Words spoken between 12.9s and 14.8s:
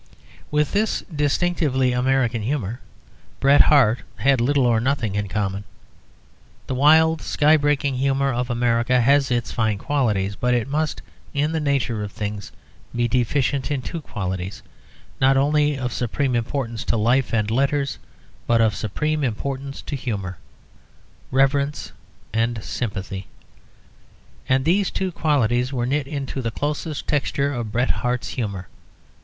be deficient in two qualities,